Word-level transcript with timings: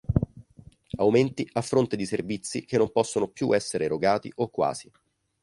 Aumenti 0.97 1.47
a 1.53 1.61
fronte 1.61 1.95
di 1.95 2.07
servizi 2.07 2.65
che 2.65 2.77
non 2.79 2.91
possono 2.91 3.27
più 3.27 3.53
essere 3.53 3.85
erogati 3.85 4.31
o 4.37 4.47
quasi. 4.49 4.91